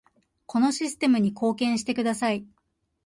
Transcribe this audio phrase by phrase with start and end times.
[0.47, 2.43] このシステムに貢献してください